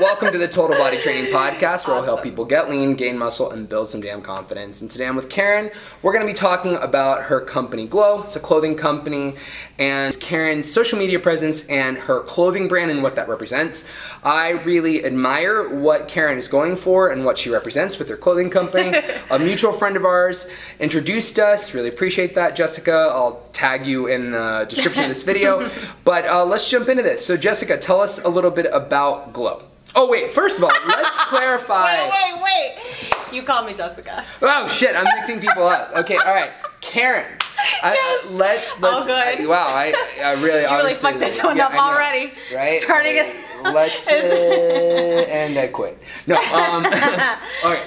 [0.00, 3.52] Welcome to the Total Body Training Podcast, where I'll help people get lean, gain muscle,
[3.52, 4.80] and build some damn confidence.
[4.80, 5.70] And today I'm with Karen.
[6.02, 8.22] We're going to be talking about her company Glow.
[8.22, 9.36] It's a clothing company,
[9.78, 13.84] and Karen's social media presence and her clothing brand and what that represents.
[14.24, 18.50] I really admire what Karen is going for and what she represents with her clothing
[18.50, 18.98] company.
[19.30, 20.48] a mutual friend of ours
[20.80, 21.72] introduced us.
[21.72, 23.10] Really appreciate that, Jessica.
[23.12, 25.70] I'll tag you in the description of this video.
[26.04, 27.24] But uh, let's jump into this.
[27.24, 29.62] So, Jessica, tell us a little bit about Glow.
[29.96, 32.08] Oh wait, first of all, let's clarify.
[32.08, 33.32] Wait, wait, wait.
[33.32, 34.24] You called me Jessica.
[34.42, 35.92] Oh shit, I'm mixing people up.
[35.96, 37.38] Okay, all right, Karen.
[37.82, 38.26] I, Yes.
[38.30, 39.04] let's let's.
[39.04, 39.48] Oh, good.
[39.48, 42.32] Wow, I, I really You really fucked this one yeah, up know, already.
[42.52, 42.80] Right.
[42.82, 43.34] Starting it-
[43.64, 45.98] Let's uh, and I quit.
[46.26, 46.36] No.
[46.36, 46.84] Um.
[46.84, 47.82] all right.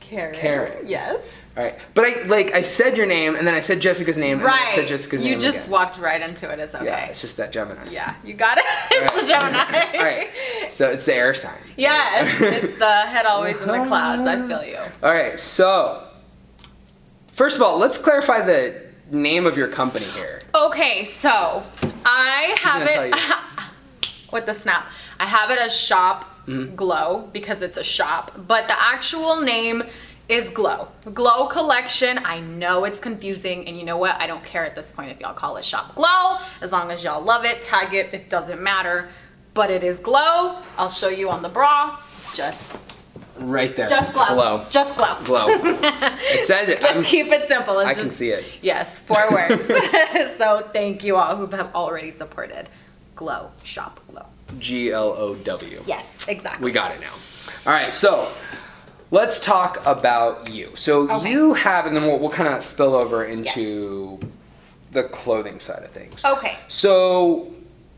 [0.00, 0.34] Karen.
[0.34, 0.86] Karen.
[0.88, 1.20] Yes.
[1.56, 1.78] All right.
[1.94, 4.48] But I like I said your name and then I said Jessica's name and then
[4.48, 4.74] I Right.
[4.74, 5.40] said Jessica's you name.
[5.40, 5.70] just again.
[5.70, 6.58] walked right into it.
[6.58, 6.86] It's okay.
[6.86, 7.90] Yeah, it's just that Gemini.
[7.90, 8.64] Yeah, you got it.
[8.90, 9.98] it's the Gemini.
[9.98, 10.28] All right.
[10.70, 11.58] So it's the air sign.
[11.76, 14.26] Yes, it's the head always in the clouds.
[14.26, 14.78] I feel you.
[15.02, 15.38] All right.
[15.38, 16.08] So
[17.32, 20.40] first of all, let's clarify the name of your company here.
[20.54, 21.62] Okay, so
[22.06, 23.14] I have it
[24.32, 24.86] with the snap.
[25.20, 26.74] I have it as Shop Mm-hmm.
[26.74, 29.84] Glow because it's a shop, but the actual name
[30.28, 30.88] is Glow.
[31.14, 32.18] Glow Collection.
[32.24, 34.20] I know it's confusing, and you know what?
[34.20, 36.38] I don't care at this point if y'all call it Shop Glow.
[36.60, 38.12] As long as y'all love it, tag it.
[38.14, 39.08] It doesn't matter,
[39.54, 40.58] but it is Glow.
[40.78, 41.98] I'll show you on the bra.
[42.34, 42.74] Just,
[43.38, 43.86] Right there.
[43.86, 44.26] just glow.
[44.34, 44.66] Glow.
[44.70, 45.16] Just glow.
[45.24, 45.48] Glow.
[45.48, 46.80] It said it.
[46.82, 47.78] Let's I'm- keep it simple.
[47.80, 48.44] It's I can see it.
[48.62, 49.66] Yes, four words.
[50.38, 52.68] so thank you all who have already supported
[53.16, 54.26] Glow Shop Glow.
[54.58, 55.82] G L O W.
[55.86, 56.64] Yes, exactly.
[56.64, 57.12] We got it now.
[57.66, 58.30] All right, so
[59.12, 60.72] let's talk about you.
[60.74, 61.30] So Okay.
[61.30, 64.18] you have, and then we'll, we'll kind of spill over into
[64.90, 66.24] the clothing side of things.
[66.24, 66.58] Okay.
[66.68, 67.52] So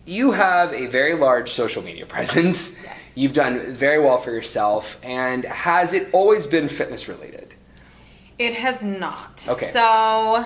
[0.04, 2.74] you have a very large social media presence.
[2.82, 2.98] Yes.
[3.14, 7.54] You've done very well for yourself, and has it always been fitness related?
[8.40, 9.46] It has not.
[9.48, 9.66] Okay.
[9.66, 10.44] So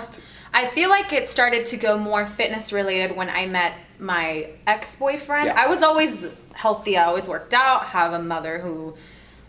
[0.52, 4.94] I feel like it started to go more fitness related when I met my ex
[4.96, 5.46] boyfriend.
[5.46, 5.54] Yeah.
[5.58, 8.94] I was always healthy, I always worked out, have a mother who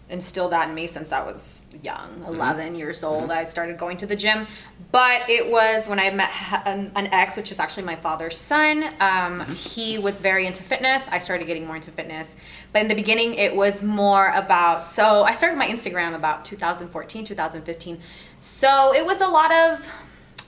[0.09, 2.35] instilled that in me since I was young, Mm-hmm.
[2.35, 3.31] 11 years old.
[3.31, 4.47] I started going to the gym.
[4.91, 6.31] But it was when I met
[6.65, 8.83] an, an ex, which is actually my father's son.
[8.99, 9.53] Um, Mm-hmm.
[9.53, 11.07] He was very into fitness.
[11.11, 12.35] I started getting more into fitness.
[12.73, 17.25] But in the beginning, it was more about, so I started my Instagram about 2014,
[17.25, 17.99] 2015.
[18.39, 19.85] So it was a lot of,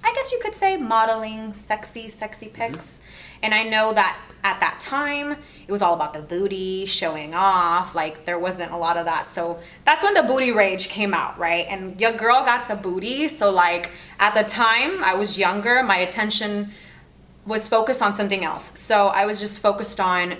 [0.03, 2.99] I guess you could say, modeling, sexy, sexy pics.
[3.43, 5.31] And I know that at that time,
[5.67, 7.93] it was all about the booty, showing off.
[7.93, 9.29] Like, there wasn't a lot of that.
[9.29, 11.65] So that's when the booty rage came out, right?
[11.69, 13.27] And your girl got some booty.
[13.27, 15.83] So, like, at the time, I was younger.
[15.83, 16.71] My attention
[17.45, 18.71] was focused on something else.
[18.75, 20.37] So I was just focused on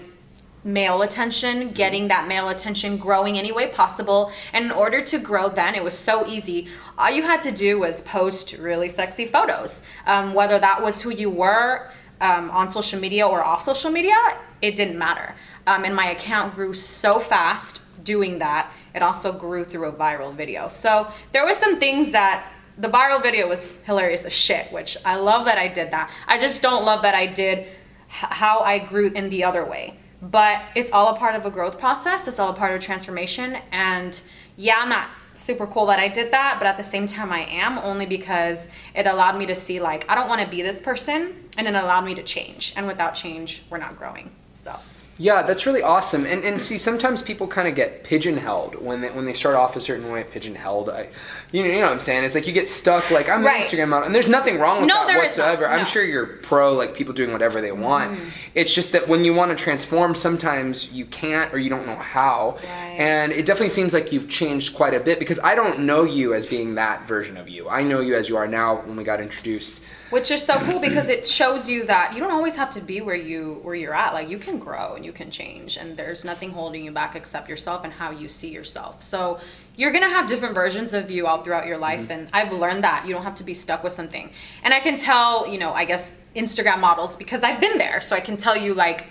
[0.63, 4.31] male attention, getting that male attention growing any way possible.
[4.53, 6.67] And in order to grow then, it was so easy.
[6.99, 9.81] All you had to do was post really sexy photos.
[10.05, 11.89] Um, whether that was who you were
[12.21, 14.15] um, on social media or off social media,
[14.61, 15.35] it didn't matter.
[15.67, 18.71] Um, and my account grew so fast doing that.
[18.95, 20.69] It also grew through a viral video.
[20.69, 25.15] So there was some things that the viral video was hilarious as shit, which I
[25.15, 26.09] love that I did that.
[26.27, 27.67] I just don't love that I did
[28.07, 29.97] how I grew in the other way.
[30.21, 32.27] But it's all a part of a growth process.
[32.27, 33.57] It's all a part of transformation.
[33.71, 34.19] And
[34.55, 35.07] yeah, I'm not
[35.41, 38.67] super cool that I did that, but at the same time, I am only because
[38.95, 41.75] it allowed me to see, like, I don't want to be this person, and it
[41.75, 42.73] allowed me to change.
[42.75, 44.31] And without change, we're not growing.
[44.53, 44.77] So.
[45.21, 46.25] Yeah, that's really awesome.
[46.25, 49.75] And and see, sometimes people kind of get pigeonholed when they when they start off
[49.75, 50.23] a certain way.
[50.23, 51.09] Pigeonholed, I,
[51.51, 52.23] you know, you know what I'm saying?
[52.23, 53.11] It's like you get stuck.
[53.11, 53.57] Like I'm Right.
[53.61, 55.45] an Instagram model, and there's nothing wrong with No, that there is not.
[55.49, 55.67] whatsoever.
[55.67, 58.11] I'm sure you're pro, like people doing whatever they want.
[58.13, 58.29] Mm-hmm.
[58.55, 61.97] It's just that when you want to transform, sometimes you can't or you don't know
[61.97, 62.57] how.
[62.63, 62.95] Right.
[62.97, 66.33] And it definitely seems like you've changed quite a bit because I don't know you
[66.33, 67.69] as being that version of you.
[67.69, 68.81] I know you as you are now.
[68.87, 69.75] When we got introduced.
[70.09, 72.99] which is so cool because it shows you that you don't always have to be
[72.99, 76.23] where you where you're at like you can grow and you can change and there's
[76.25, 79.39] nothing holding you back except yourself and how you see yourself so
[79.75, 83.05] you're gonna have different versions of you all throughout your life and i've learned that
[83.05, 84.29] you don't have to be stuck with something
[84.63, 88.15] and i can tell you know i guess instagram models because i've been there so
[88.15, 89.07] i can tell you like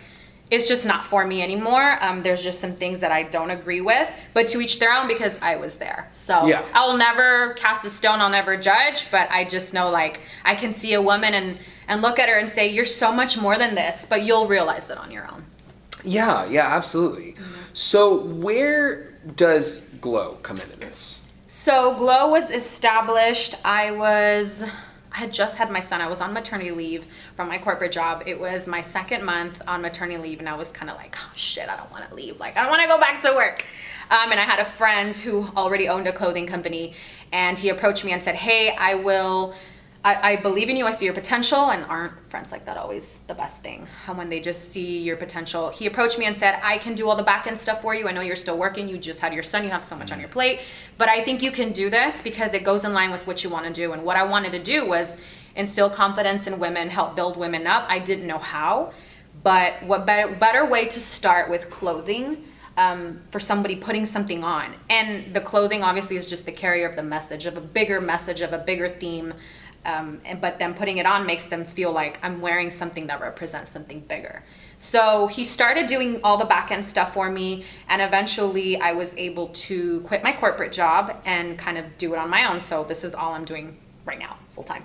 [0.50, 1.96] it's just not for me anymore.
[2.00, 5.06] Um, there's just some things that I don't agree with, but to each their own
[5.06, 6.10] because I was there.
[6.12, 6.66] So Yeah.
[6.74, 10.72] I'll never cast a stone, I'll never judge, but I just know like I can
[10.72, 13.74] see a woman and and look at her and say, You're so much more than
[13.74, 15.44] this, but you'll realize it on your own.
[16.04, 17.36] Yeah, yeah, absolutely.
[17.72, 21.20] So where does glow come into this?
[21.46, 24.62] So Glow was established, I was
[25.12, 26.00] I had just had my son.
[26.00, 28.22] I was on maternity leave from my corporate job.
[28.26, 31.32] It was my second month on maternity leave, and I was kind of like, oh
[31.34, 32.38] shit, I don't want to leave.
[32.38, 33.64] Like, I don't want to go back to work.
[34.10, 36.94] Um, and I had a friend who already owned a clothing company,
[37.32, 39.54] and he approached me and said, hey, I will
[40.02, 40.86] I, I, believe in you.
[40.86, 43.86] I see your potential, and aren't friends like that always the best thing?
[44.04, 45.68] How when they just see your potential.
[45.68, 48.08] He approached me and said, "I can do all the back end stuff for you.
[48.08, 48.88] I know you're still working.
[48.88, 49.62] You just had your son.
[49.62, 50.60] You have so much on your plate,
[50.96, 53.50] but I think you can do this because it goes in line with what you
[53.50, 55.18] want to do." And what I wanted to do was
[55.54, 57.84] instill confidence in women, help build women up.
[57.86, 58.92] I didn't know how,
[59.42, 62.44] but what better better way to start with clothing?
[62.76, 64.74] Um, for somebody putting something on.
[64.88, 68.40] And the clothing obviously is just the carrier of the message, of a bigger message,
[68.40, 69.34] of a bigger theme.
[69.84, 73.20] Um, and, but then putting it on makes them feel like I'm wearing something that
[73.20, 74.42] represents something bigger.
[74.76, 79.14] So he started doing all the back end stuff for me, and eventually I was
[79.16, 82.60] able to quit my corporate job and kind of do it on my own.
[82.60, 84.84] So this is all I'm doing right now, full time.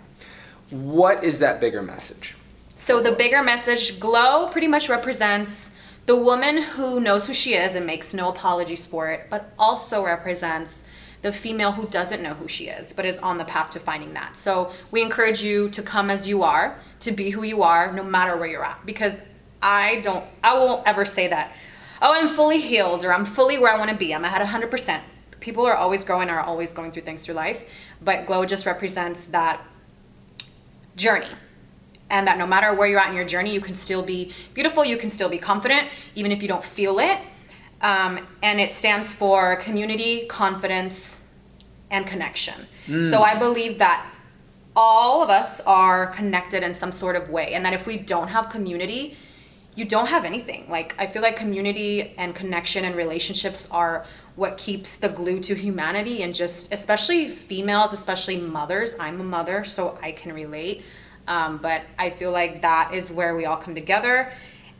[0.69, 2.35] What is that bigger message?
[2.77, 5.71] So the bigger message, Glow pretty much represents
[6.05, 10.05] the woman who knows who she is and makes no apologies for it, but also
[10.05, 10.83] represents
[11.25, 14.13] the female who doesn't know who she is, but is on the path to finding
[14.13, 14.37] that.
[14.37, 18.03] So we encourage you to come as you are, to be who you are, no
[18.03, 18.85] matter where you're at.
[18.85, 19.23] Because
[19.59, 21.51] I don't, I won't ever say that,
[21.99, 24.13] oh, I'm fully healed or I'm fully where I want to be.
[24.13, 25.01] I'm at 100%.
[25.39, 27.63] People are always growing, are always going through things through life,
[28.03, 29.65] but Glow just represents that
[30.95, 31.33] journey
[32.11, 34.85] and that no matter where you're at in your journey, you can still be beautiful,
[34.85, 37.17] you can still be confident, even if you don't feel it.
[37.81, 41.21] Um, and it stands for community, confidence,
[41.91, 42.67] and connection.
[42.87, 43.11] Mm.
[43.11, 44.09] So I believe that
[44.75, 48.27] all of us are connected in some sort of way, and that if we don't
[48.27, 49.17] have community,
[49.75, 50.69] you don't have anything.
[50.69, 54.05] Like, I feel like community and connection and relationships are
[54.35, 58.95] what keeps the glue to humanity, and just especially females, especially mothers.
[58.99, 60.83] I'm a mother, so I can relate.
[61.27, 64.31] Um, but I feel like that is where we all come together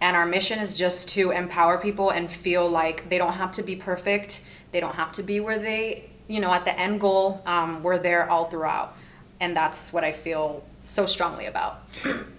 [0.01, 3.63] and our mission is just to empower people and feel like they don't have to
[3.63, 4.42] be perfect.
[4.71, 7.42] They don't have to be where they, you know, at the end goal.
[7.45, 8.95] Um, we're there all throughout.
[9.39, 11.83] And that's what I feel so strongly about.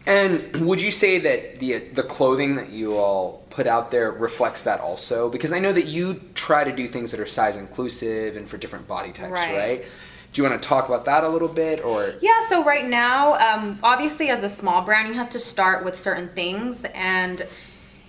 [0.06, 4.62] And would you say that the the clothing that you all put out there reflects
[4.62, 5.28] that also?
[5.28, 8.56] Because I know that you try to do things that are size inclusive and for
[8.56, 9.56] different body types, right?
[9.56, 9.84] right?
[10.36, 13.34] Do you want to talk about that a little bit or yeah so right now
[13.36, 17.46] um, obviously as a small brand you have to start with certain things and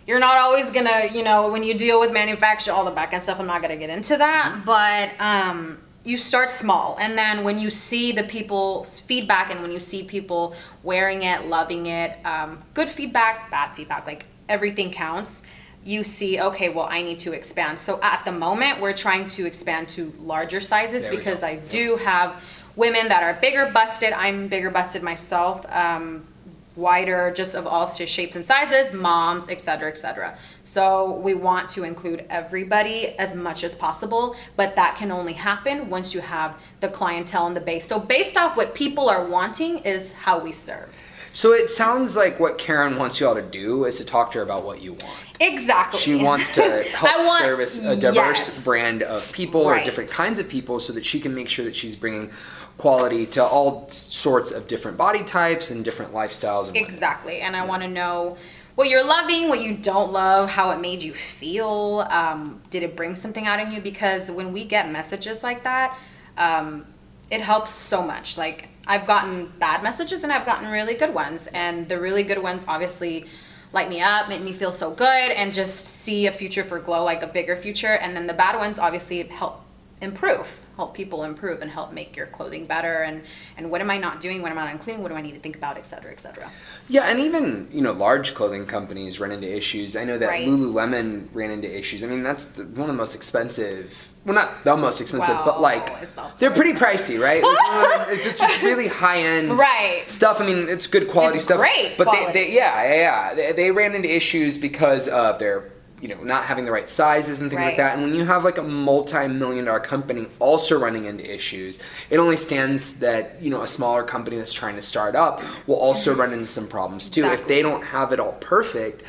[0.05, 3.23] you're not always gonna you know when you deal with manufacture all the back end
[3.23, 4.65] stuff i'm not gonna get into that mm-hmm.
[4.65, 9.71] but um, you start small and then when you see the people's feedback and when
[9.71, 10.53] you see people
[10.83, 15.43] wearing it loving it um, good feedback bad feedback like everything counts
[15.87, 17.79] you see, okay, well, I need to expand.
[17.79, 22.43] So at the moment, we're trying to expand to larger sizes because I do have
[22.75, 24.11] women that are bigger busted.
[24.11, 25.65] I'm bigger busted myself.
[25.69, 26.27] Um,
[26.75, 32.23] wider just of all shapes and sizes moms etc etc so we want to include
[32.29, 37.47] everybody as much as possible but that can only happen once you have the clientele
[37.47, 40.93] and the base so based off what people are wanting is how we serve
[41.37, 44.39] so it sounds like what Karen wants you all to do is to talk to
[44.39, 45.19] her about what you want.
[45.39, 45.99] Exactly.
[45.99, 48.63] She wants to help want, service a diverse yes.
[48.63, 49.83] brand of people right.
[49.83, 52.31] or different kinds of people so that she can make sure that she's bringing
[52.79, 56.69] quality to all sorts of different body types and different lifestyles.
[56.69, 57.41] And exactly.
[57.41, 57.65] And I yeah.
[57.65, 58.35] want to know
[58.73, 62.07] what you're loving, what you don't love, how it made you feel.
[62.09, 63.79] Um, did it bring something out in you?
[63.79, 65.99] Because when we get messages like that,
[66.35, 66.87] um,
[67.29, 68.39] it helps so much.
[68.39, 71.47] Like I've gotten bad messages and I've gotten really good ones.
[71.47, 73.25] And the really good ones obviously
[73.73, 77.03] light me up, make me feel so good, and just see a future for Glow,
[77.03, 77.95] like a bigger future.
[77.95, 79.61] And then the bad ones obviously help
[79.99, 83.01] improve, help people improve, and help make your clothing better.
[83.01, 83.23] And
[83.57, 84.41] and what am I not doing?
[84.41, 85.03] What am I not including?
[85.03, 86.51] What do I need to think about, et cetera, et cetera.
[86.87, 89.95] Yeah, and even you know large clothing companies run into issues.
[89.95, 90.47] I know that right.
[90.47, 92.03] Lululemon ran into issues.
[92.03, 95.45] I mean that's the, one of the most expensive well, not the most expensive, wow.
[95.45, 95.89] but like
[96.37, 97.41] they're pretty pricey, right?
[98.11, 100.03] it's, it's, it's, really high end right.
[100.05, 100.41] stuff.
[100.41, 101.59] I mean, it's good quality it's stuff.
[101.59, 103.33] Great, but they, they, yeah, yeah, yeah.
[103.33, 107.39] They, they, ran into issues because of their, you know, not having the right sizes
[107.39, 107.67] and things right.
[107.67, 107.93] like that.
[107.93, 111.79] And when you have like a multi-million dollar company also running into issues,
[112.09, 115.77] it only stands that you know a smaller company that's trying to start up will
[115.77, 116.19] also mm-hmm.
[116.19, 117.41] run into some problems too exactly.
[117.41, 119.03] if they don't have it all perfect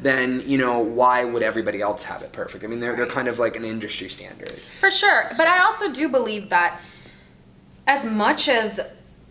[0.00, 2.64] then you know why would everybody else have it perfect?
[2.64, 4.60] I mean, they're they're kind of like an industry standard.
[4.80, 5.36] For sure, so.
[5.36, 6.80] but I also do believe that
[7.86, 8.80] as much as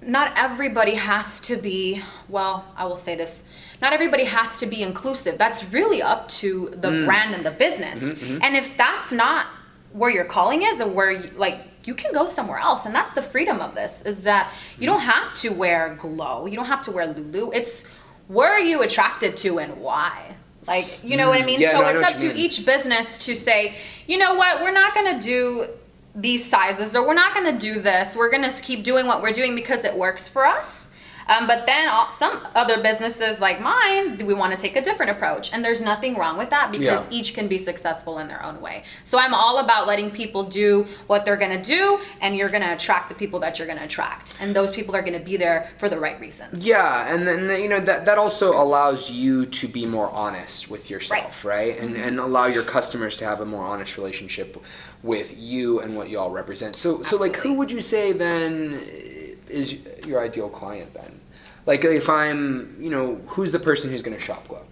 [0.06, 3.44] not everybody has to be well i will say this
[3.82, 7.06] not everybody has to be inclusive that's really up to the mm.
[7.06, 8.44] brand and the business mm-hmm, mm-hmm.
[8.44, 9.48] and if that's not
[9.94, 13.14] where your calling is or where you, like you can go somewhere else and that's
[13.14, 16.82] the freedom of this is that you don't have to wear glow you don't have
[16.82, 17.86] to wear lulu it's
[18.28, 20.36] where are you attracted to and why
[20.68, 21.60] like you know what i mean?
[21.60, 22.38] Yeah, so no, it's up to mean.
[22.38, 23.76] each business to say
[24.08, 24.62] you know what?
[24.62, 25.68] We're not going to do
[26.16, 28.16] these sizes or we're not going to do this.
[28.16, 30.90] We're going to keep doing what we're doing because it works for us
[31.28, 35.12] um, but then all, some other businesses like mine, we want to take a different
[35.12, 37.18] approach, and there's nothing wrong with that because Yeah.
[37.18, 38.84] each can be successful in their own way.
[39.06, 43.10] So I'm all about letting people do what they're gonna do, and you're gonna attract
[43.10, 46.00] the people that you're gonna attract, and those people are gonna be there for the
[46.00, 46.66] right reasons.
[46.66, 50.90] Yeah, and then you know that that also allows you to be more honest with
[50.90, 51.78] yourself, right?
[51.80, 54.58] And and allow your customers to have a more honest relationship
[55.02, 56.76] with you and what you all represent.
[56.76, 58.80] So so like who would you say then
[59.54, 61.20] is your ideal client then?
[61.66, 64.64] Like if I'm, you know, who's the person who's going to shop Glow?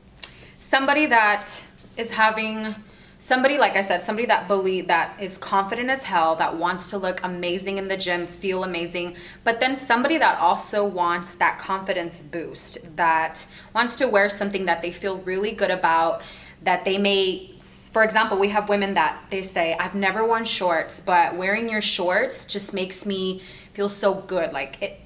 [0.72, 1.62] somebody that
[1.98, 2.74] is having
[3.20, 6.98] somebody like i said somebody that believe that is confident as hell that wants to
[6.98, 12.22] look amazing in the gym feel amazing but then somebody that also wants that confidence
[12.22, 13.46] boost that
[13.76, 16.22] wants to wear something that they feel really good about
[16.64, 17.54] that they may
[17.92, 21.82] for example we have women that they say i've never worn shorts but wearing your
[21.82, 23.42] shorts just makes me
[23.74, 25.00] feel so good like it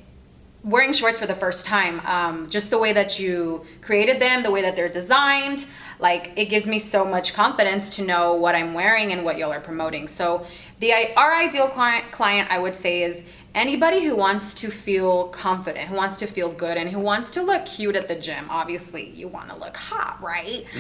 [0.64, 4.52] wearing shorts for the first time um, just the way that you created them the
[4.52, 5.68] way that they're designed
[6.00, 9.52] like it gives me so much confidence to know what i'm wearing and what y'all
[9.52, 10.08] are promoting.
[10.08, 10.46] So
[10.80, 13.24] the our ideal client client i would say is
[13.54, 17.42] anybody who wants to feel confident who wants to feel good and who wants to
[17.42, 18.46] look cute at the gym.
[18.50, 20.66] Obviously you want to look hot right?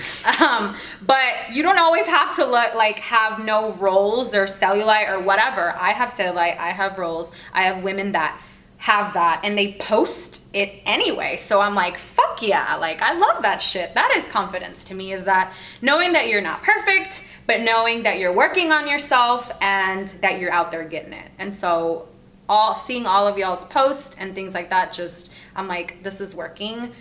[0.45, 5.19] Um, but you don't always have to look like have no rolls or cellulite or
[5.19, 5.73] whatever.
[5.79, 8.39] I have cellulite i have rolls i have women that
[8.77, 11.37] have that and they post it anyway.
[11.37, 12.75] So I'm like, fuck yeah.
[12.75, 13.93] Like, I love that shit.
[13.93, 18.19] That is confidence to me is that knowing that you're not perfect, but knowing that
[18.19, 21.31] you're working on yourself and that you're out there getting it.
[21.39, 22.07] And so,
[22.47, 26.35] all seeing all of y'all's posts and things like that, just, I'm like, this is
[26.35, 26.91] working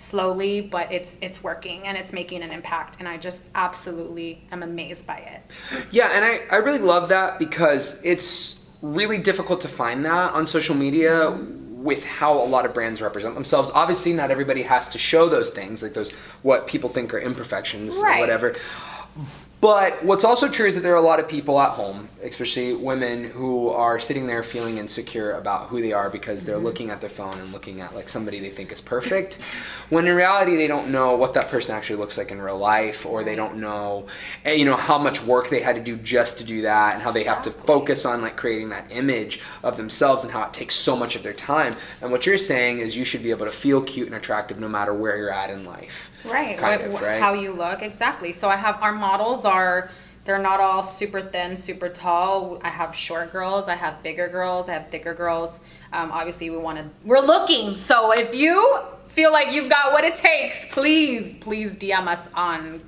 [0.00, 4.62] slowly but it's it's working and it's making an impact and i just absolutely am
[4.62, 5.42] amazed by it
[5.90, 10.46] Yeah, and I, I really love that because it's really difficult to find that on
[10.46, 13.70] social media with how a lot of brands represent themselves.
[13.74, 17.96] Obviously, not everybody has to show those things, like those what people think are imperfections
[17.98, 18.54] or whatever.
[19.60, 22.72] But what's also true is that there are a lot of people at home, especially
[22.72, 27.02] women, who are sitting there feeling insecure about who they are because they're looking at
[27.02, 29.36] their phone and looking at like somebody they think is perfect,
[29.90, 33.04] when in reality they don't know what that person actually looks like in real life,
[33.04, 34.06] or they don't know,
[34.46, 37.02] eh, you know, how much work they had to do just to do that, and
[37.02, 40.54] how they have to focus on like creating that image of themselves and how it
[40.54, 41.76] takes so much of their time.
[42.00, 44.68] And what you're saying is you should be able to feel cute and attractive no
[44.68, 46.09] matter where you're at in life.
[46.24, 47.20] Right, what- of, right?
[47.20, 48.32] how you look exactly.
[48.32, 49.90] So i have our models are
[50.24, 52.60] they're not all super thin super tall.
[52.62, 55.60] I have short girls i have bigger girls i have thicker girls.
[55.92, 57.78] Um, obviously we want to we're looking.
[57.78, 62.80] So if you feel like you've got what it takes please please dm us on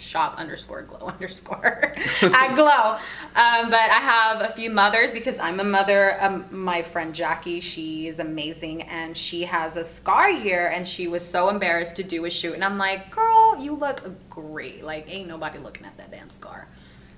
[0.00, 2.96] shop underscore glow underscore at glow.
[3.36, 7.60] Um, but i have a few mothers because i'm a mother um, my friend jackie.
[7.60, 12.24] She's amazing and she has a scar here and she was so embarrassed to do
[12.24, 12.54] a shoot.
[12.54, 14.82] And i'm like girl you look great.
[14.82, 16.68] Like ain't nobody looking at that damn scar.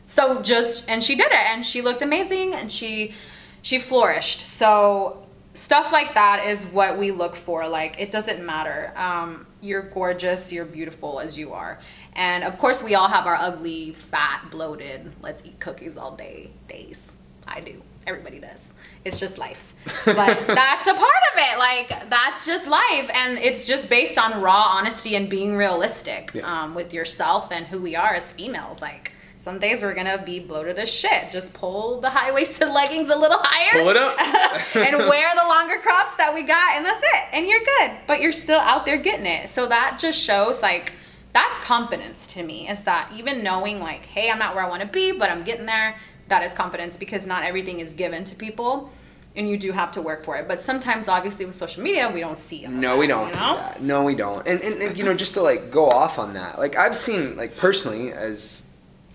[0.07, 3.15] So just and she did it and she looked amazing and she
[3.63, 4.47] she flourished.
[4.47, 7.67] So stuff like that is what we look for.
[7.69, 8.93] Like it doesn't matter.
[8.97, 11.79] Um, you're gorgeous you're beautiful as you are
[12.15, 16.51] and of course we all have our ugly fat bloated let's eat cookies all day
[16.69, 17.11] days
[17.47, 18.73] i do everybody does
[19.05, 20.15] it's just life but
[20.47, 24.75] that's a part of it like that's just life and it's just based on raw
[24.77, 26.63] honesty and being realistic Yeah.
[26.65, 30.39] um, with yourself and who we are as females like some days we're gonna be
[30.39, 31.33] bloated as shit.
[31.33, 33.83] Just pull the high waisted leggings a little higher.
[33.83, 34.17] Pull it up.
[34.77, 37.25] and wear the longer crops that we got, and that's it.
[37.33, 37.91] And you're good.
[38.07, 39.51] But you're still out there getting it.
[39.51, 40.93] So that just shows like
[41.33, 42.69] that's confidence to me.
[42.69, 45.45] Is that even knowing like, hey, I'm not where I want to be, but I'm
[45.45, 45.97] getting there.
[46.29, 48.91] That is confidence because not everything is given to people.
[49.35, 50.47] And you do have to work for it.
[50.47, 52.71] But sometimes, obviously, with social media, we don't see it.
[52.71, 53.81] No, we don't you see that.
[53.81, 54.47] No, we don't.
[54.47, 57.35] And, and, and, you know, just to like go off on that, like I've seen,
[57.35, 58.63] like personally, as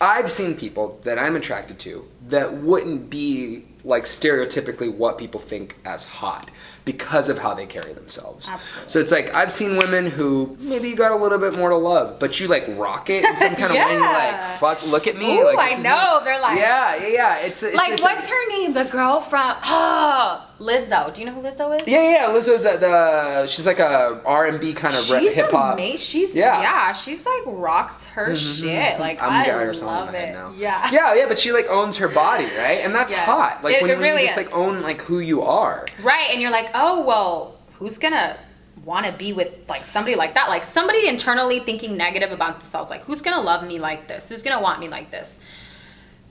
[0.01, 5.77] I've seen people that I'm attracted to that wouldn't be like stereotypically what people think
[5.85, 6.51] as hot
[6.83, 8.47] because of how they carry themselves.
[8.49, 8.89] Absolutely.
[8.89, 11.75] So it's like I've seen women who maybe you got a little bit more to
[11.77, 13.81] love, but you like rock it in some kind of way.
[13.95, 15.37] And like, fuck, look at me.
[15.37, 16.19] Ooh, like, I know.
[16.19, 16.25] me.
[16.25, 17.37] They're like- yeah, yeah, yeah.
[17.39, 18.73] It's, it's like it's what's her name?
[18.73, 21.13] The girl from oh Lizzo.
[21.13, 21.87] Do you know who Lizzo is?
[21.87, 22.29] Yeah, yeah.
[22.29, 25.77] Lizzo's the, the she's like a R and B kind of hip hop.
[25.97, 26.61] She's Yeah.
[26.61, 26.93] yeah.
[26.93, 28.33] she's like rocks her mm-hmm,
[28.63, 28.93] shit.
[28.93, 29.01] Mm-hmm.
[29.01, 30.31] Like I'm I love it.
[30.33, 30.53] now.
[30.57, 30.89] Yeah.
[30.91, 32.81] Yeah, yeah, but she like owns her body, right?
[32.83, 33.25] And that's Yes.
[33.25, 33.63] hot.
[33.63, 35.85] Like It- when, it when really you just like own like who you are.
[36.01, 38.37] Right, and you're like, oh well, who's gonna
[38.85, 40.47] want to be with like somebody like that?
[40.49, 42.89] Like somebody internally thinking negative about themselves.
[42.89, 44.29] Like who's gonna love me like this?
[44.29, 45.39] Who's gonna want me like this?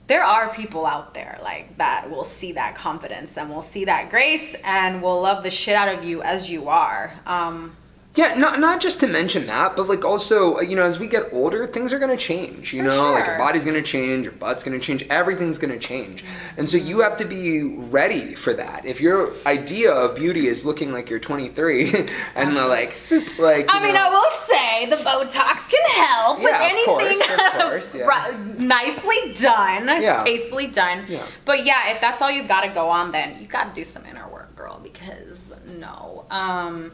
[0.07, 4.09] There are people out there like that will see that confidence and will see that
[4.09, 7.11] grace and will love the shit out of you as you are.
[7.25, 7.75] Um,
[8.17, 11.05] Yeah, not not just to mention that, but like also, uh, you know, as we
[11.07, 12.73] get older, things are gonna change.
[12.73, 16.25] You For know, like your body's gonna change, your butt's gonna change, everything's gonna change,
[16.57, 18.85] and so you have to be ready for that.
[18.85, 22.97] If your idea of beauty is looking like you're 23 and uh, like,
[23.37, 27.19] like, I mean, know- I will say the Botox can help with Yeah, of anything
[27.19, 28.29] course, of course, yeah.
[28.31, 30.17] ri- nicely done, Yeah.
[30.23, 31.05] tastefully done.
[31.07, 31.25] Yeah.
[31.45, 33.85] But yeah, if that's all you've got to go on, then you got to do
[33.85, 34.79] some inner work, girl.
[34.81, 36.93] Because no, um,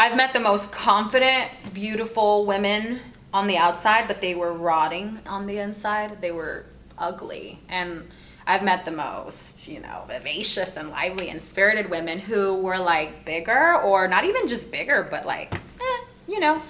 [0.00, 3.00] I've met the most confident, beautiful women
[3.34, 6.20] on the outside, but they were rotting on the inside.
[6.20, 8.08] They were ugly, and
[8.46, 13.24] I've met the most, you know, vivacious and lively and spirited women who were like
[13.24, 16.62] bigger, or not even just bigger, but like, eh, you know,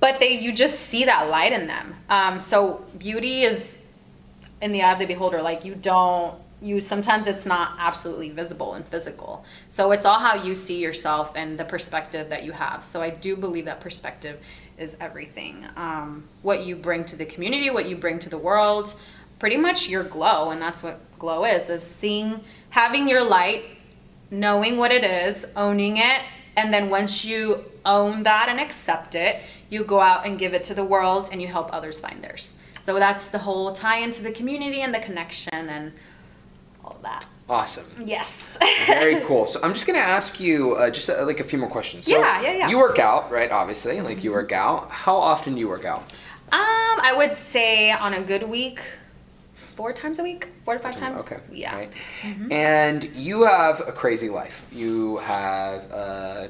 [0.00, 1.94] but they you just see that light in them.
[2.08, 3.80] Um, so beauty is
[4.60, 5.40] in the eye of the beholder.
[5.40, 9.44] Like you don't you sometimes it's not absolutely visible and physical.
[9.68, 12.82] So it's all how you see yourself and the perspective that you have.
[12.82, 14.40] So I do believe that perspective
[14.78, 15.66] is everything.
[15.76, 18.94] Um, what you bring to the community, what you bring to the world,
[19.38, 22.40] pretty much your glow, and that's what glow is: is seeing,
[22.70, 23.64] having your light,
[24.30, 26.22] knowing what it is, owning it,
[26.56, 30.64] and then once you own that and accept it, you go out and give it
[30.64, 32.56] to the world and you help others find theirs.
[32.84, 35.92] So that's the whole tie into the community and the connection and
[36.84, 37.26] all that.
[37.48, 37.84] awesome.
[38.04, 38.56] Yes.
[38.86, 39.46] Very cool.
[39.46, 42.06] So I'm just gonna ask you uh, just uh, like a few more questions.
[42.06, 42.68] So Yeah, yeah, yeah.
[42.68, 43.50] You work out, right?
[43.50, 44.90] Obviously, like you work out.
[44.90, 46.00] How often do you work out?
[46.52, 48.80] Um, I would say on a good week,
[49.54, 51.20] four times a week, four to five times.
[51.22, 51.38] Okay.
[51.50, 51.74] Yeah.
[51.76, 51.90] Right.
[52.50, 54.62] And you have a crazy life.
[54.70, 56.48] You have uh,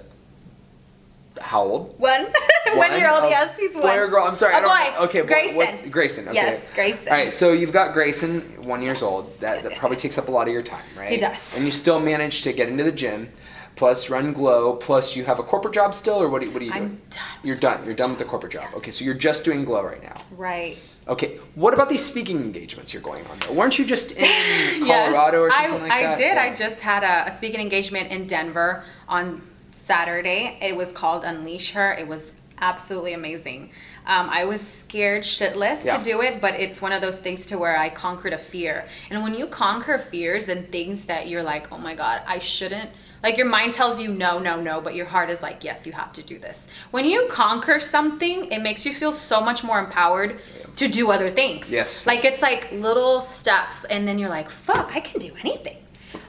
[1.41, 1.99] how old?
[1.99, 2.27] One,
[2.75, 3.25] one year old.
[3.31, 3.83] Yes, he's one.
[3.83, 4.25] Boy or girl?
[4.25, 4.55] I'm sorry.
[4.55, 4.99] A I don't boy.
[4.99, 5.05] know.
[5.07, 5.21] Okay.
[5.23, 5.91] boy, Grayson.
[5.91, 6.29] Grayson.
[6.29, 6.35] Okay.
[6.35, 7.09] Yes, Grayson.
[7.09, 7.33] All right.
[7.33, 9.39] So you've got Grayson, one years old.
[9.41, 11.11] That, that probably takes up a lot of your time, right?
[11.11, 11.57] He does.
[11.57, 13.29] And you still manage to get into the gym,
[13.77, 16.41] plus run Glow, plus you have a corporate job still, or what?
[16.41, 17.23] Do you, what are you I'm done.
[17.43, 17.85] You're done.
[17.85, 18.67] You're done with the corporate job.
[18.75, 18.91] Okay.
[18.91, 20.17] So you're just doing Glow right now.
[20.37, 20.79] Right.
[21.07, 21.39] Okay.
[21.55, 23.39] What about these speaking engagements you're going on?
[23.41, 23.53] Though?
[23.53, 24.25] Weren't you just in
[24.87, 26.13] Yes, Colorado or something I, like I that?
[26.13, 26.39] I did.
[26.39, 29.43] I just had a, a speaking engagement in Denver on
[29.85, 30.59] Saturday.
[30.63, 31.93] It was called Unleash Her.
[31.93, 33.71] It was absolutely amazing.
[34.07, 35.99] Um, I was scared shitless Yeah.
[35.99, 38.87] to do it, but it's one of those things to where I conquered a fear.
[39.11, 42.91] And when you conquer fears and things that you're like, oh my god, I shouldn't.
[43.23, 45.93] Like your mind tells you no, no, no, but your heart is like, yes, you
[45.93, 46.69] have to do this.
[46.91, 50.39] When you conquer something, it makes you feel so much more empowered
[50.77, 51.71] to do other things.
[51.71, 55.77] Yes, Like it's like little steps and then you're like fuck i can do anything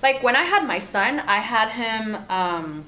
[0.03, 2.85] like when i had my son i had him um,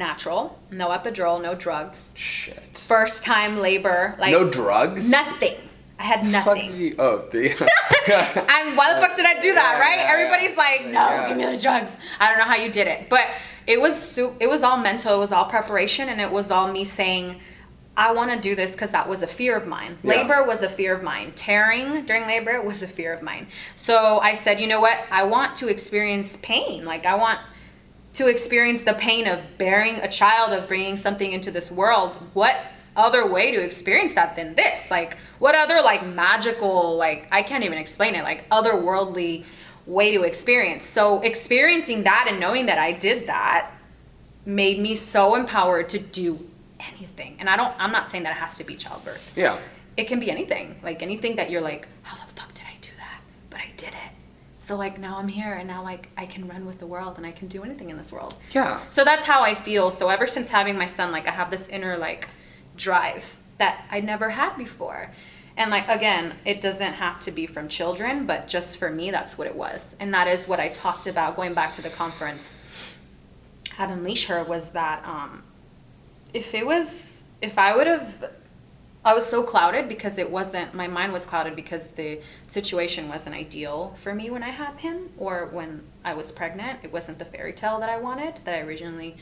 [0.00, 2.78] natural no epidural no drugs Shit.
[2.88, 5.08] first time labor like no drugs.
[5.10, 5.56] nothing
[5.98, 7.50] i had nothing you- oh, the,
[8.48, 9.98] I'm why the fuck did I do that, Yeah, right?
[9.98, 10.10] yeah.
[10.14, 11.28] Everybody's like, no, Yeah.
[11.28, 11.96] give me the drugs.
[12.18, 13.26] I don't know how you did it, but
[13.66, 15.14] it was it was all mental.
[15.14, 17.40] It was all preparation, and it was all me saying,
[17.96, 19.98] I want to do this because that was a fear of mine.
[20.02, 21.32] Labor was a fear of mine.
[21.36, 23.46] Tearing during labor was a fear of mine.
[23.76, 24.96] So I said, you know what?
[25.10, 26.86] I want to experience pain.
[26.86, 27.38] Like I want
[28.14, 32.16] to experience the pain of bearing a child, of bringing something into this world.
[32.34, 32.56] What
[32.96, 34.90] other way to experience that than this?
[34.90, 39.44] Like, what other, like, magical, like, I can't even explain it, like, otherworldly
[39.86, 40.86] way to experience?
[40.86, 43.70] So, experiencing that and knowing that I did that
[44.44, 46.38] made me so empowered to do
[46.80, 47.36] anything.
[47.38, 49.32] And I don't, I'm not saying that it has to be childbirth.
[49.36, 49.58] yeah.
[49.96, 52.90] It can be anything, like, anything that you're like, how the fuck did I do
[52.96, 53.20] that?
[53.50, 54.12] But I did it.
[54.60, 57.26] So, like, now I'm here and now, like, I can run with the world and
[57.26, 58.36] I can do anything in this world.
[58.52, 58.80] Yeah.
[58.92, 59.90] So that's how I feel.
[59.90, 62.28] So ever since having my son, like I have this inner like
[62.76, 65.10] drive that I never had before.
[65.56, 69.36] And like again, it doesn't have to be from children, but just for me that's
[69.36, 69.96] what it was.
[70.00, 72.58] And that is what I talked about going back to the conference
[73.78, 75.42] at Unleash Her was that um
[76.32, 78.30] if it was if I would have
[79.02, 83.34] I was so clouded because it wasn't my mind was clouded because the situation wasn't
[83.34, 86.80] ideal for me when I had him or when I was pregnant.
[86.82, 89.16] It wasn't the fairy tale that I wanted that I originally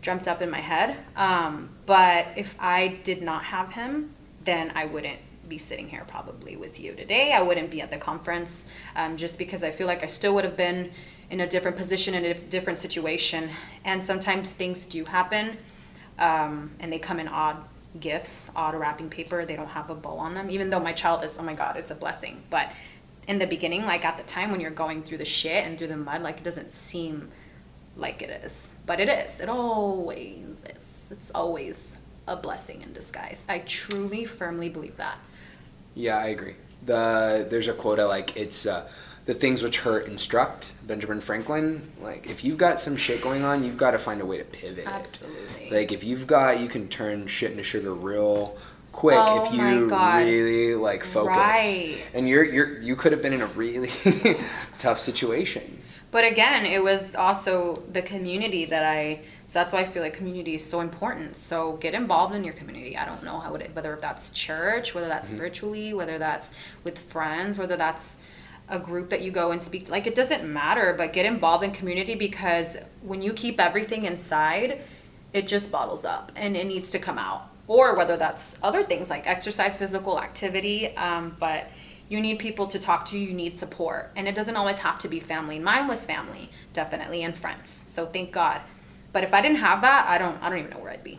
[0.00, 0.96] dreamt up in my head.
[1.16, 6.56] Um, but if I did not have him, then I wouldn't be sitting here probably
[6.56, 7.32] with you today.
[7.32, 10.44] I wouldn't be at the conference um, just because I feel like I still would
[10.44, 10.92] have been
[11.30, 13.50] in a different position in a different situation.
[13.84, 15.56] And sometimes things do happen
[16.20, 17.64] um, and they come in odd
[18.00, 19.44] gifts, odd wrapping paper.
[19.44, 21.76] They don't have a bow on them, even though my child is, oh my God,
[21.76, 22.42] it's a blessing.
[22.50, 22.70] But
[23.28, 25.88] in the beginning, like at the time when you're going through the shit and through
[25.88, 27.30] the mud, like it doesn't seem
[27.96, 28.72] like it is.
[28.84, 29.40] But it is.
[29.40, 31.10] It always is.
[31.10, 31.94] It's always
[32.26, 33.46] a blessing in disguise.
[33.48, 35.18] I truly, firmly believe that.
[35.94, 36.56] Yeah, I agree.
[36.84, 38.36] The there's a quote like.
[38.36, 38.88] It's uh,
[39.26, 40.72] the things which hurt instruct.
[40.86, 41.82] Benjamin Franklin.
[42.00, 44.44] Like if you've got some shit going on, you've got to find a way to
[44.44, 44.86] pivot.
[44.86, 45.70] Absolutely.
[45.70, 48.56] Like if you've got, you can turn shit into sugar real
[48.92, 51.36] quick Oh if you really like focus.
[51.36, 51.98] Right.
[52.14, 53.90] And you're you're you could have been in a really
[54.78, 55.82] tough situation.
[56.12, 59.20] But again, it was also the community that I.
[59.48, 61.36] So that's why I feel like community is so important.
[61.36, 62.96] So get involved in your community.
[62.96, 65.36] I don't know how it, whether that's church, whether that's mm-hmm.
[65.36, 66.52] spiritually, whether that's
[66.84, 68.18] with friends, whether that's
[68.68, 69.88] a group that you go and speak.
[69.88, 74.80] Like it doesn't matter, but get involved in community because when you keep everything inside,
[75.32, 77.50] it just bottles up and it needs to come out.
[77.68, 81.66] Or whether that's other things like exercise, physical activity, um, but
[82.08, 84.12] you need people to talk to you need support.
[84.16, 85.58] And it doesn't always have to be family.
[85.58, 87.86] Mine was family definitely and friends.
[87.90, 88.60] So thank god.
[89.12, 91.18] But if i didn't have that i don't i don't even know where i'd be.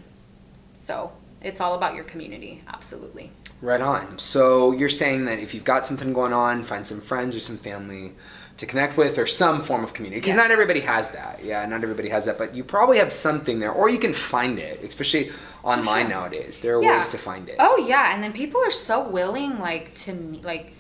[0.76, 3.32] So it's all about your community absolutely
[3.62, 4.20] Right on.
[4.20, 7.58] So you're saying that if you've got something going on, find some friends or some
[7.58, 8.14] family
[8.58, 10.20] to connect with or some form of community.
[10.20, 10.38] Because Yes.
[10.38, 11.40] not everybody has that.
[11.44, 12.38] Yeah, not everybody has that.
[12.38, 15.32] But you probably have something there, or you can find it, especially
[15.64, 16.16] online sure.
[16.16, 16.60] nowadays.
[16.60, 16.98] There are Yeah.
[16.98, 17.56] ways to find it.
[17.60, 20.74] oh yeah and then people are so willing like to like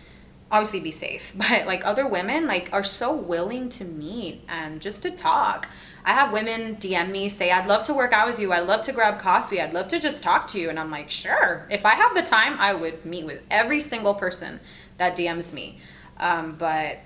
[0.52, 5.02] obviously be safe but like other women like are so willing to meet and just
[5.04, 5.68] to talk
[6.08, 8.52] i have women dm me say i'd love to work out with you.
[8.54, 9.62] I'd love to grab coffee.
[9.62, 10.70] I'd love to just talk to you.
[10.70, 11.68] And i'm like sure.
[11.70, 14.60] If i have the time i would meet with every single person
[14.98, 15.80] that dms me.
[16.18, 16.98] Um, but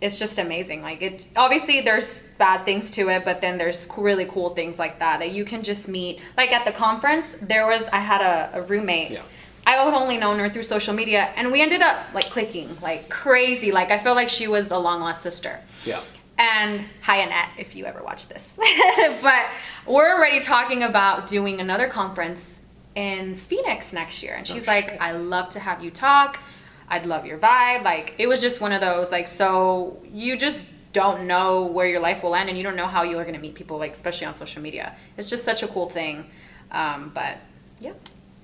[0.00, 0.80] it's just amazing.
[0.80, 4.98] Like it obviously there's bad things to it but then there's really cool things like
[5.00, 6.20] that that you can just meet.
[6.36, 9.10] Like at the conference there was i had a, a roommate.
[9.10, 9.22] Yeah.
[9.66, 13.08] i had only known her through social media and we ended up like clicking like
[13.08, 13.72] crazy.
[13.72, 15.58] Like i feel like she was a long lost sister.
[15.84, 16.00] Yeah.
[16.40, 18.56] And hi annette if you ever watch this.
[19.22, 19.46] But
[19.86, 22.60] we're already talking about doing another conference
[22.94, 24.34] in phoenix next year.
[24.34, 26.40] And she's Oh, like i love to have you talk.
[26.88, 27.84] I'd love your vibe.
[27.84, 32.00] Like it was just one of those like so you just don't know where your
[32.00, 34.26] life will end and you don't know how you're going to meet people like especially
[34.26, 34.96] on social media.
[35.18, 36.26] It's just such a cool thing.
[36.72, 37.36] Um, but
[37.80, 37.92] yeah.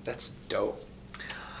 [0.05, 0.79] That's dope.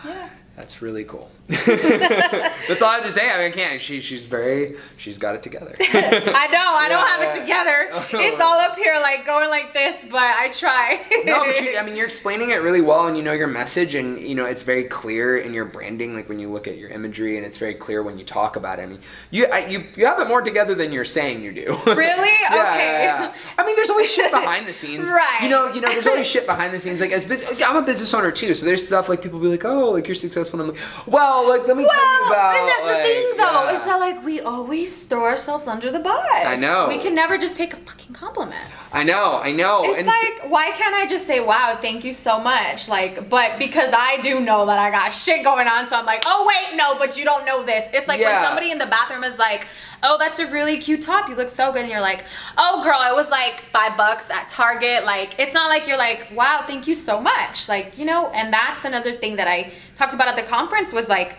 [0.05, 1.29] yeah That's really cool.
[1.47, 3.29] That's all I have to say.
[3.29, 3.79] I mean, I can't.
[3.79, 5.75] She, she's very, she's got it together.
[5.79, 7.77] I know, I don't have it together.
[8.27, 10.99] It's all up here, like going like this, but I try.
[11.25, 13.93] no, but you, I mean, you're explaining it really well, and you know your message,
[13.95, 16.15] and you know it's very clear in your branding.
[16.15, 18.79] Like when you look at your imagery, and it's very clear when you talk about
[18.79, 18.83] it.
[18.83, 21.77] I mean, you I, you you have it more together than you're saying you do.
[21.85, 22.29] Really?
[22.41, 22.79] Yeah, Okay.
[22.79, 23.33] yeah, yeah.
[23.57, 25.09] I mean, there's always shit behind the scenes.
[25.09, 25.39] Right.
[25.43, 26.99] You know, you know, there's always shit behind the scenes.
[27.01, 27.29] Like as
[27.61, 30.15] I'm a business owner too, so there's stuff like people be like, oh, like you're
[30.15, 30.46] successful.
[30.53, 32.55] And I'm like, well, like let me tell you Well, about.
[32.55, 33.75] and that's like, the thing, though, yeah.
[33.79, 36.25] is that like we always throw ourselves under the bus.
[36.33, 36.87] I know.
[36.87, 38.61] We can never just take a fucking compliment.
[38.93, 40.13] I know, I know, It's and so-
[40.45, 42.87] like, why can't I just say, "Wow, thank you so much"?
[42.87, 46.23] Like, but because I do know that I got shit going on, so I'm like,
[46.25, 48.39] "Oh wait, no, but you don't know this." It's like Yeah.
[48.39, 49.67] when somebody in the bathroom is like,
[50.03, 51.29] "Oh, that's a really cute top.
[51.29, 52.23] You look so good," and you're like,
[52.57, 56.27] "Oh, girl, it was like five bucks at Target." Like, it's not like you're like,
[56.33, 60.13] "Wow, thank you so much." Like, you know, and that's another thing that I talked
[60.13, 61.35] about at the conference was like,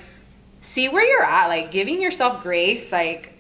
[0.61, 3.33] see where you're at, like giving yourself grace, like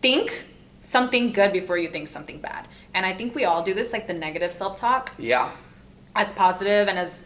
[0.00, 0.44] think
[0.82, 2.66] something good before you think something bad.
[2.94, 5.52] And I think we all do this, like the negative self-talk, yeah,
[6.14, 7.24] as positive and as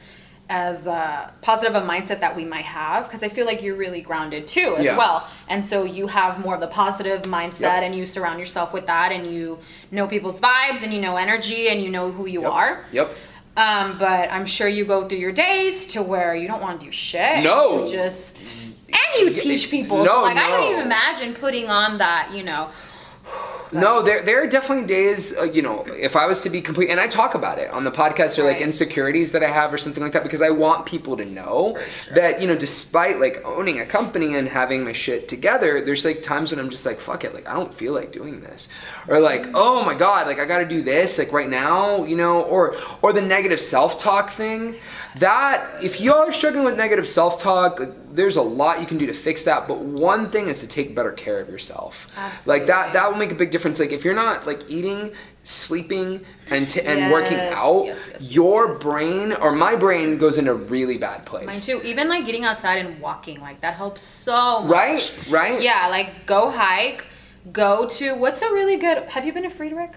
[0.52, 4.02] as uh, positive a mindset that we might have, because I feel like you're really
[4.02, 4.98] grounded too as Yeah.
[4.98, 5.26] well.
[5.48, 7.82] And so you have more of the positive mindset, Yep.
[7.84, 9.58] and you surround yourself with that, and you
[9.90, 12.52] know people's vibes, and you know energy, and you know who you Yep.
[12.52, 12.84] are.
[12.92, 13.08] Yep.
[13.56, 16.86] Um, but I'm sure you go through your days to where you don't want to
[16.86, 17.42] do shit.
[17.42, 17.86] No.
[17.86, 18.54] You just
[18.88, 19.98] and you teach people.
[20.04, 20.56] No, so like I no.
[20.56, 22.68] don't even imagine putting on that, you know,
[23.72, 25.36] no, there there are definitely days.
[25.36, 27.84] Uh, you know, if I was to be complete, and I talk about it on
[27.84, 30.86] the podcast, or like insecurities that I have, or something like that, because I want
[30.86, 32.14] people to know sure.
[32.14, 36.22] that you know, despite like owning a company and having my shit together, there's like
[36.22, 38.68] times when I'm just like, fuck it, like I don't feel like doing this,
[39.08, 39.52] or like, Mm.
[39.54, 42.74] oh my god, like I got to do this, like right now, you know, or
[43.00, 44.76] or the negative self talk thing.
[45.16, 48.98] That if you are struggling with negative self talk, like, there's a lot you can
[48.98, 49.66] do to fix that.
[49.66, 52.06] But one thing is to take better care of yourself.
[52.46, 53.80] Like that that will make a big difference.
[53.80, 58.34] Like if you're not like eating, sleeping, and t- and working out, yes, yes, yes,
[58.34, 58.82] your yes.
[58.82, 61.46] brain or my brain goes in a really bad place.
[61.46, 61.80] Mine too.
[61.84, 64.70] Even like getting outside and walking, like that helps so much.
[64.70, 65.62] Right, right.
[65.62, 67.04] Yeah, like go hike,
[67.52, 69.04] go to what's a really good.
[69.04, 69.92] Have you been to Friedrich?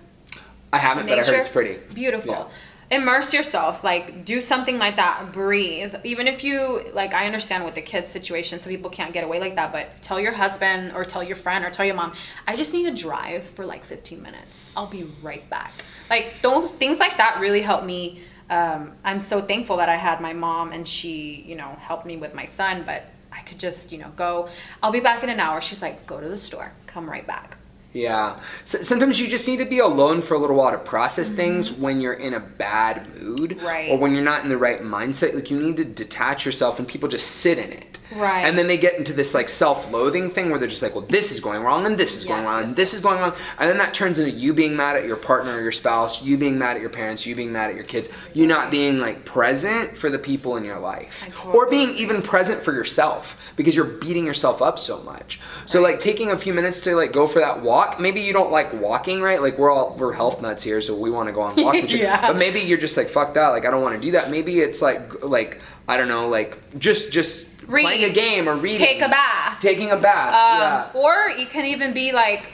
[0.74, 1.80] I haven't, but I heard it's pretty.
[1.94, 2.34] Beautiful.
[2.34, 2.48] Yeah.
[2.92, 5.32] Immerse yourself, like do something like that.
[5.32, 5.96] Breathe.
[6.04, 9.40] Even if you like, I understand with the kids situation, some people can't get away
[9.40, 9.72] like that.
[9.72, 12.14] But tell your husband or tell your friend or tell your mom,
[12.48, 14.70] I just need to drive for like 15 minutes.
[14.76, 15.74] I'll be right back.
[16.10, 18.22] Like those things like that really help me.
[18.52, 22.18] Um, I'm so thankful that I had my mom and she, you know, helped me
[22.18, 22.84] with my son.
[22.86, 24.48] But I could just, you know, go.
[24.84, 25.60] I'll be back in an hour.
[25.60, 27.55] She's like, go to the store, come right back.
[27.96, 28.42] Yeah.
[28.66, 31.72] So, sometimes you just need to be alone for a little while to process things
[31.72, 33.52] when you're in a bad mood.
[33.52, 33.66] Mm-hmm.
[33.66, 33.90] Right.
[33.90, 35.34] Or when you're not in the right mindset.
[35.34, 38.00] Like you need to detach yourself and people just sit in it.
[38.14, 38.46] Right.
[38.46, 41.32] And then they get into this like self-loathing thing where they're just like, well, this
[41.32, 43.34] is going wrong and this is going Yes, wrong yes, and this is going wrong.
[43.60, 46.38] And then that turns into you being mad at your partner or your spouse, you
[46.38, 49.26] being mad at your parents, you being mad at your kids, you not being like
[49.26, 51.24] present for the people in your life.
[51.24, 55.40] I or totally being even present for yourself because you're beating yourself up so much.
[55.66, 58.00] So like taking a few minutes to like go for that walk.
[58.00, 59.42] Maybe you don't like walking, right?
[59.42, 61.90] Like we're all we're health nuts here, so we want to go on walks and
[61.90, 62.02] shit.
[62.06, 62.28] Yeah.
[62.28, 63.50] But maybe you're just like fuck that.
[63.50, 64.30] Like I don't want to do that.
[64.30, 68.80] Maybe it's like like I don't know, like just just playing a game or reading.
[68.80, 69.60] Take a bath.
[69.60, 70.30] Taking a bath.
[70.30, 71.02] Um, yeah.
[71.02, 72.50] Or you can even be like,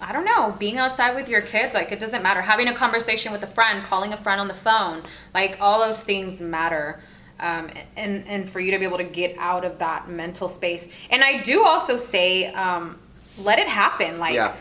[0.00, 1.74] I don't know, being outside with your kids.
[1.74, 2.40] Like, it doesn't matter.
[2.40, 5.02] Having a conversation with a friend, calling a friend on the phone.
[5.34, 7.00] Like, all those things matter.
[7.40, 10.88] Um, and, and for you to be able to get out of that mental space.
[11.10, 12.98] And I do also say, um,
[13.38, 14.18] let it happen.
[14.18, 14.54] Like, yeah.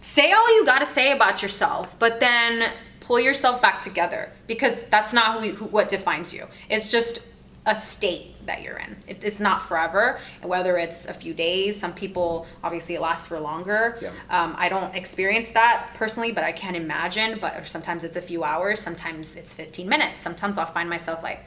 [0.00, 4.84] say all you got to say about yourself, but then pull yourself back together because
[4.84, 6.46] that's not who, who what defines you.
[6.68, 7.20] It's just
[7.66, 8.96] a state that you're in.
[9.06, 10.18] It, it's not forever.
[10.40, 13.96] And whether it's a few days, some people obviously it lasts for longer.
[14.02, 14.10] Yeah.
[14.28, 17.38] Um, I don't experience that personally, but I can imagine.
[17.40, 18.80] But sometimes it's a few hours.
[18.80, 20.20] Sometimes it's 15 minutes.
[20.20, 21.44] Sometimes I'll find myself like.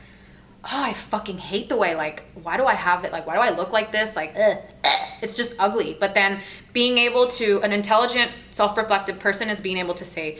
[0.65, 3.41] Oh, I fucking hate the way like why do I have it like why do
[3.41, 5.07] I look like this like ugh, ugh.
[5.21, 6.39] it's just ugly but then
[6.71, 10.39] being able to an intelligent self-reflective person is being able to say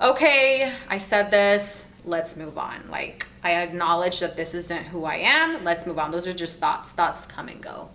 [0.00, 2.82] okay I said this let's move on.
[2.90, 5.64] Like I acknowledge that this isn't who I am.
[5.64, 6.10] Let's move on.
[6.10, 6.92] Those are just thoughts.
[6.92, 7.90] Thoughts come and go.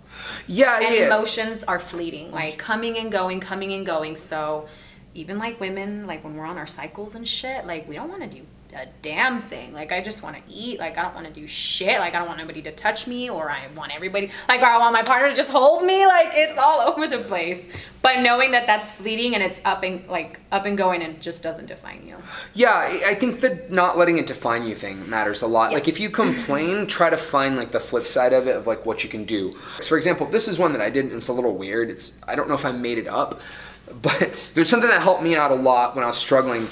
[0.48, 1.08] Yeah, and yeah.
[1.08, 4.16] emotions are fleeting like coming and going coming and going.
[4.16, 4.68] So
[5.14, 8.22] even like women like when we're on our cycles and shit like we don't want
[8.22, 8.46] to do
[8.76, 11.48] a damn thing like i just want to eat like i don't want to do
[11.48, 14.66] shit like i don't want anybody to touch me or i want everybody like or
[14.66, 17.66] i want my partner to just hold me like it's all over the place
[18.02, 21.42] but knowing that that's fleeting and it's up and like up and going and just
[21.42, 22.16] doesn't define you
[22.54, 25.72] Yeah, I I think the not letting it define you thing matters a lot.
[25.72, 25.76] Yeah.
[25.76, 28.86] Like if you complain, try to find like the flip side of it of like
[28.86, 29.58] what you can do.
[29.80, 31.90] So for example, this is one that I did and it's a little weird.
[31.90, 33.42] It's I don't know if I made it up,
[34.02, 36.68] but there's something that helped me out a lot when I was struggling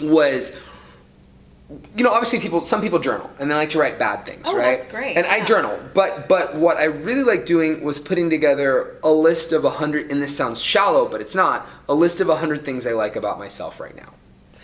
[0.00, 0.56] was
[1.96, 4.56] you know, obviously people some people journal and they like to write bad things, Oh,
[4.56, 4.76] right?
[4.76, 8.96] that's great, And I journal, but but what I really like doing was putting together
[9.04, 12.28] a list of a hundred and this sounds shallow, but it's not, a list of
[12.28, 14.12] a hundred things I like about myself right now.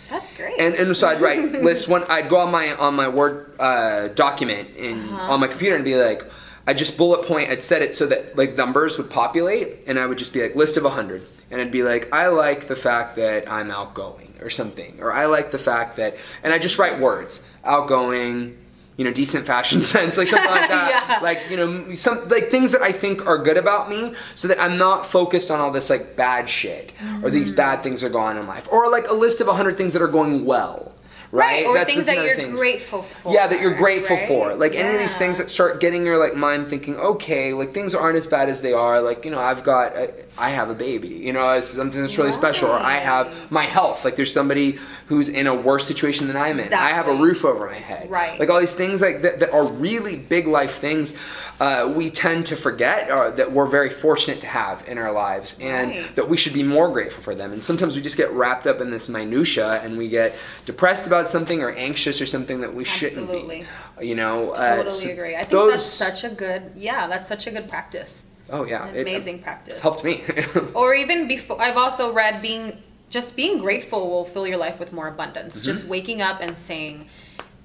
[0.09, 1.39] that's great And, and so I'd write
[1.69, 2.03] list one.
[2.09, 5.33] I'd go on my on my Word uh, document in Uh-huh.
[5.33, 6.23] on my computer and be like,
[6.69, 7.49] I just bullet point.
[7.49, 10.55] I'd set it so that like numbers would populate, and I would just be like
[10.55, 14.26] list of a hundred, and I'd be like, I like the fact that I'm outgoing
[14.41, 18.57] or something, or I like the fact that, and I just write words, outgoing.
[18.99, 21.05] You know, decent fashion sense, like something like that.
[21.07, 21.19] Yeah.
[21.21, 24.59] Like you know, some like things that I think are good about me, so that
[24.59, 27.55] I'm not focused on all this like bad shit or these Mm.
[27.57, 29.93] bad things that are going on in life, or like a list of hundred things
[29.93, 30.93] that are going well,
[31.31, 31.65] right?
[31.65, 32.55] or That's- things that you're thing.
[32.55, 34.27] grateful for Yeah, that you're grateful right?
[34.27, 34.55] for.
[34.55, 37.93] Like any of these things that start getting your like mind thinking, okay, like things
[37.95, 39.01] aren't as bad as they are.
[39.01, 41.07] Like you know, I've got, I, I have a baby.
[41.09, 42.69] You know, it's something that's really special.
[42.69, 44.05] Or I have my health.
[44.05, 46.73] Like there's somebody who's in a worse situation than I'm in.
[46.73, 48.09] I have a roof over my head.
[48.09, 48.39] Right.
[48.39, 51.13] Like all these things like that, that are really big life things.
[51.59, 55.57] Uh, we tend to forget uh, that we're very fortunate to have in our lives,
[55.59, 56.15] and Right.
[56.15, 57.51] that we should be more grateful for them.
[57.51, 61.27] And sometimes we just get wrapped up in this minutia, and we get depressed about
[61.27, 63.65] something or anxious or something that we shouldn't Absolutely.
[63.99, 64.07] be.
[64.07, 65.35] You know, uh, totally so agree.
[65.35, 68.23] I think those- that's such a good, yeah, that's such a good practice.
[68.51, 69.73] Oh yeah, it- amazing practice.
[69.73, 70.23] It's helped me.
[70.75, 72.77] or even before i've also read being
[73.09, 77.07] just being grateful will fill your life with more abundance just waking up and saying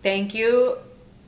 [0.03, 0.79] thank you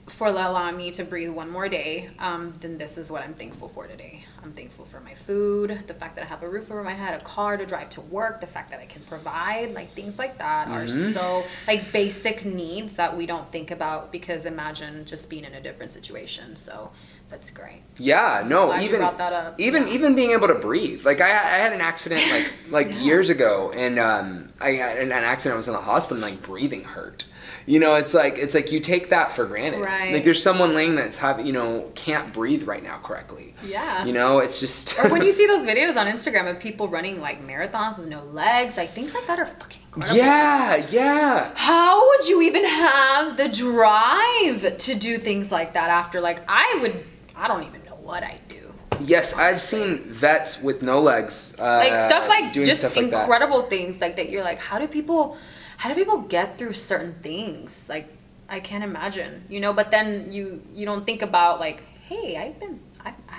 [0.07, 3.69] for allowing me to breathe one more day um, then this is what i'm thankful
[3.69, 6.83] for today i'm thankful for my food the fact that i have a roof over
[6.85, 9.95] my head a car to drive to work the fact that i can provide like
[9.95, 15.05] things like that are so like basic needs that we don't think about because imagine
[15.07, 16.91] just being in a different situation so
[17.31, 19.59] that's great Yeah, no, even that up.
[19.59, 19.95] even Yeah.
[19.95, 21.05] even being able to breathe.
[21.07, 25.11] Like I, I had an accident like like years ago, and um, I had an
[25.11, 25.55] accident.
[25.55, 27.25] I was in the hospital, and like breathing hurt.
[27.67, 29.81] You know, it's like it's like you take that for granted.
[29.81, 30.13] Right.
[30.13, 33.55] Like there's someone laying that's having you know can't breathe right now correctly.
[33.65, 34.05] Yeah.
[34.05, 34.99] You know, it's just.
[34.99, 38.23] or when you see those videos on Instagram of people running like marathons with no
[38.25, 40.17] legs, like things like that are fucking incredible.
[40.19, 41.53] yeah, yeah.
[41.55, 46.79] How would you even have the drive to do things like that after like I
[46.83, 47.05] would
[47.37, 48.61] I don't even know what I do.
[49.01, 51.55] Yes, I've seen vets with no legs.
[51.59, 53.23] Uh, Like stuff like doing just stuff like that.
[53.23, 55.37] incredible things like that you're like how do people
[55.85, 57.87] how do people get through certain things?
[57.91, 58.09] Like
[58.49, 62.59] I can't imagine, you know, but then you you don't think about like hey, I've
[62.59, 62.81] been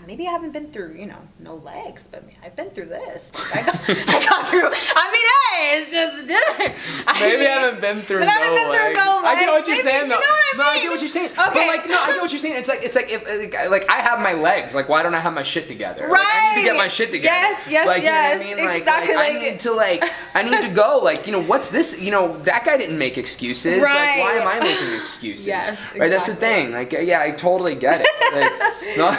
[0.08, 3.32] maybe I haven't been through, you know, no legs, but I've been through this.
[3.54, 4.70] I, got, I got through.
[4.72, 6.74] I mean, hey, it's just different.
[7.08, 9.00] I Maybe mean, I haven't been through but no I haven't been through legs.
[9.26, 10.15] I get what you're Maybe- saying you though.
[10.15, 10.84] know what I No, I mean?
[10.84, 11.30] get what you're saying.
[11.36, 11.68] But Okay.
[11.68, 12.56] like no, I get what you're saying.
[12.56, 14.74] It's like it's like if like, like I have my legs.
[14.76, 16.08] Like why don't I have my shit together?
[16.10, 17.26] Like, I need to get my shit together.
[17.36, 18.39] Yes, yes, like, yes.
[18.41, 18.65] You know what I mean?
[18.68, 21.00] Like, Exactly like, I need to like I need to go.
[21.04, 22.00] Like you know what's this?
[22.00, 23.82] You know that guy didn't make excuses.
[23.82, 25.48] Like why am I making excuses?
[25.48, 26.10] Yes, Right.
[26.12, 26.72] That's the thing.
[26.72, 28.08] Like yeah, I totally get it.
[28.36, 29.12] Like, no,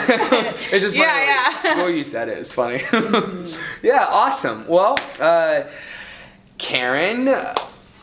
[0.83, 1.25] it's just funny.
[1.25, 1.87] Yeah, like, yeah.
[1.87, 2.37] You said it.
[2.37, 2.81] it is funny.
[3.83, 4.05] yeah.
[4.09, 4.67] Awesome.
[4.67, 4.97] Well.
[5.19, 5.63] uh
[6.57, 7.27] Karen,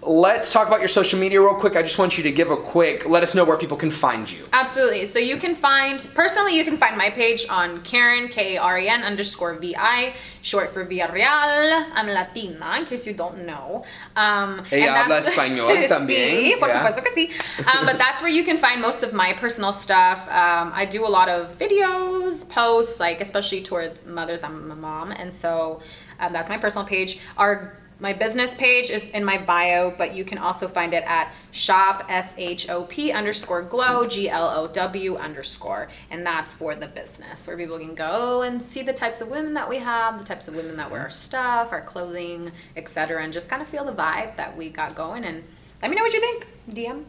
[0.06, 1.76] let's talk about your social media real quick.
[1.76, 4.30] I just want you to give a quick, let us know where people can find
[4.30, 4.44] you.
[4.52, 5.06] Absolutely.
[5.06, 8.78] So you can find, personally, you can find my page on Karen, K A R
[8.78, 11.90] E N underscore V I, short for Villarreal.
[11.94, 13.84] I'm Latina, in case you don't know.
[14.16, 16.82] Um, Ella and habla español también, Sí, por yeah.
[16.82, 17.30] supuesto que sí.
[17.74, 20.20] Um, but that's where you can find most of my personal stuff.
[20.28, 24.42] Um, I do a lot of videos, posts, like especially towards mothers.
[24.42, 25.80] I'm a mom, and so
[26.20, 27.18] um, that's my personal page.
[27.38, 31.32] Our my business page is in my bio, but you can also find it at
[31.52, 36.74] shop s h o p underscore glow g l o w underscore, and that's for
[36.74, 40.18] the business where people can go and see the types of women that we have,
[40.18, 43.68] the types of women that wear our stuff, our clothing, etc., and just kind of
[43.68, 45.24] feel the vibe that we got going.
[45.24, 45.42] And
[45.80, 46.46] let me know what you think.
[46.68, 47.04] DM.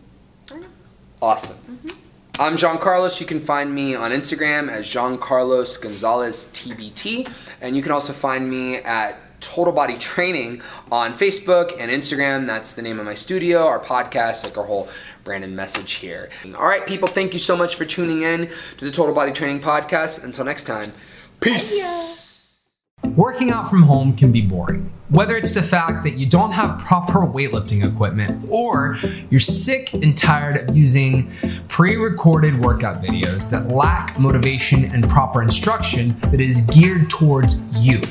[0.47, 0.67] I don't know.
[1.21, 1.57] Awesome.
[1.57, 1.97] Mm-hmm.
[2.39, 3.19] I'm Jean Carlos.
[3.19, 7.29] You can find me on Instagram as Jean Carlos Gonzalez TBT,
[7.59, 12.45] and you can also find me at Total Body Training on Facebook and Instagram.
[12.45, 14.87] That's the name of my studio, our podcast, like our whole
[15.23, 16.29] brand and message here.
[16.57, 19.59] All right, people, thank you so much for tuning in to the Total Body Training
[19.59, 20.23] podcast.
[20.23, 20.91] Until next time,
[21.41, 22.24] peace.
[23.15, 24.91] Working out from home can be boring.
[25.07, 28.97] Whether it's the fact that you don't have proper weightlifting equipment or
[29.29, 31.31] you're sick and tired of using
[31.69, 38.01] pre recorded workout videos that lack motivation and proper instruction that is geared towards you.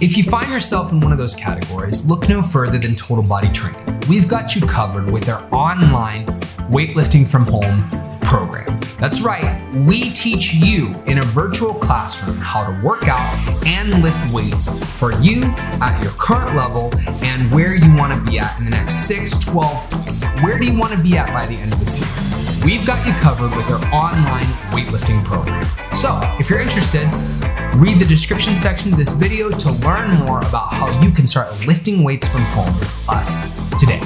[0.00, 3.52] If you find yourself in one of those categories, look no further than Total Body
[3.52, 4.00] Training.
[4.08, 6.26] We've got you covered with our online
[6.70, 8.03] weightlifting from home
[8.34, 8.80] program.
[8.98, 14.32] That's right, we teach you in a virtual classroom how to work out and lift
[14.32, 14.68] weights
[14.98, 15.44] for you
[15.80, 16.90] at your current level
[17.22, 20.24] and where you want to be at in the next 6, 12 months.
[20.42, 22.64] Where do you want to be at by the end of this year?
[22.64, 25.62] We've got you covered with our online weightlifting program.
[25.94, 27.04] So, if you're interested,
[27.76, 31.52] read the description section of this video to learn more about how you can start
[31.68, 33.38] lifting weights from home with us
[33.78, 34.00] today.